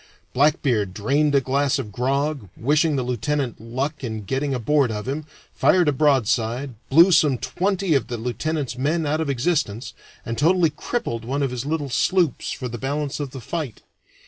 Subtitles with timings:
[0.33, 5.27] Blackbeard drained a glass of grog, wishing the lieutenant luck in getting aboard of him,
[5.53, 9.93] fired a broadside, blew some twenty of the lieutenant's men out of existence,
[10.25, 13.81] and totally crippled one of his little sloops for the balance of the fight.